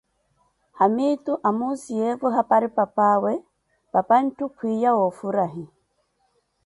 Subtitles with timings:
[0.77, 3.33] Haamitu amuziyeevo hapari papaawe,
[3.93, 5.65] papantto kwiya wa ofurahi